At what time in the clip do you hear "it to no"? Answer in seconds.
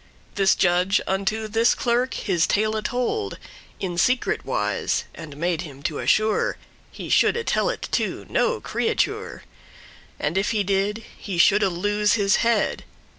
7.69-8.59